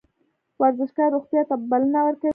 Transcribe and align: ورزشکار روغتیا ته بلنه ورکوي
ورزشکار 0.61 1.09
روغتیا 1.15 1.41
ته 1.49 1.55
بلنه 1.69 1.99
ورکوي 2.07 2.29